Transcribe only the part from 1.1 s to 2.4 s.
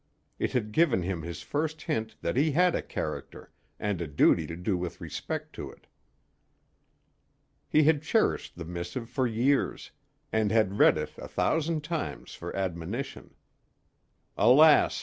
his first hint that